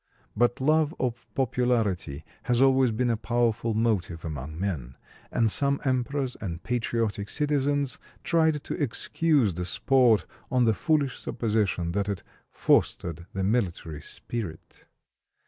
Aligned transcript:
But 0.35 0.59
love 0.59 0.95
of 0.99 1.29
popularity 1.35 2.23
has 2.49 2.59
always 2.59 2.91
been 2.91 3.11
a 3.11 3.15
powerful 3.17 3.75
motive 3.75 4.25
among 4.25 4.59
men; 4.59 4.95
and 5.29 5.51
some 5.51 5.79
emperors 5.85 6.35
and 6.41 6.63
patriotic 6.63 7.29
citizens 7.29 7.99
tried 8.23 8.63
to 8.63 8.73
excuse 8.73 9.53
the 9.53 9.63
sport 9.63 10.25
on 10.49 10.65
the 10.65 10.73
foolish 10.73 11.19
supposition 11.19 11.91
that 11.91 12.09
it 12.09 12.23
fostered 12.49 13.27
the 13.33 13.43
military 13.43 14.01
spirit. 14.01 14.85